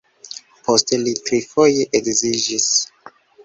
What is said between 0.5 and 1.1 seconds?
Poste